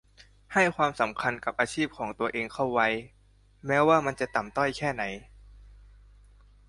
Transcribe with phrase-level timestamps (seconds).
[0.53, 2.87] ให้ความสำคัญกับอาชีพของตัวเองเข้าไว้
[3.67, 5.03] แม้ว่ามันจะต่ำต้อยแค่ไหน